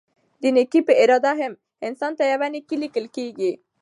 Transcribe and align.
د 0.41 0.43
نيکي 0.55 0.79
په 0.87 0.93
اراده 1.01 1.31
هم؛ 1.41 1.53
انسان 1.87 2.11
ته 2.17 2.23
يوه 2.33 2.47
نيکي 2.53 2.75
ليکل 2.83 3.05
کيږي 3.15 3.51